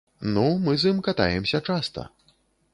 [0.37, 2.09] Ну, мы з ім катаемся часта.